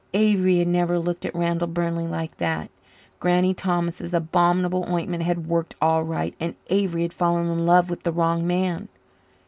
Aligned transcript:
Avery 0.15 0.57
had 0.57 0.67
never 0.67 0.97
looked 0.97 1.25
at 1.27 1.35
Randall 1.35 1.67
Burnley 1.67 2.07
like 2.07 2.37
that. 2.37 2.71
Granny 3.19 3.53
Thomas' 3.53 4.13
abominable 4.13 4.83
ointment 4.89 5.21
had 5.21 5.45
worked 5.45 5.75
all 5.79 6.01
right 6.03 6.33
and 6.39 6.55
Avery 6.71 7.03
had 7.03 7.13
fallen 7.13 7.45
in 7.45 7.67
love 7.67 7.91
with 7.91 8.01
the 8.01 8.11
wrong 8.11 8.47
man. 8.47 8.87